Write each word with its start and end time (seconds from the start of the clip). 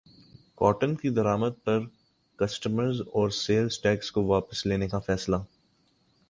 cotton 0.57 0.95
کی 0.95 1.09
درمد 1.09 1.63
پر 1.63 1.79
کسٹمز 2.39 3.01
اور 3.01 3.29
سیلز 3.35 3.79
ٹیکس 3.81 4.11
کو 4.11 4.23
واپس 4.25 4.65
لینے 4.65 4.87
کا 4.87 4.99
فیصلہ 4.99 5.35